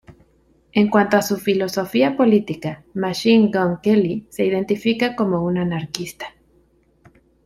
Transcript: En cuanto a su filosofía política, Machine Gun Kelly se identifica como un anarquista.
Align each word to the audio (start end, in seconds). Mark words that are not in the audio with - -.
En 0.73 0.89
cuanto 0.89 1.15
a 1.15 1.21
su 1.21 1.37
filosofía 1.37 2.17
política, 2.17 2.83
Machine 2.95 3.51
Gun 3.53 3.77
Kelly 3.83 4.25
se 4.31 4.43
identifica 4.45 5.15
como 5.15 5.43
un 5.43 5.59
anarquista. 5.59 6.25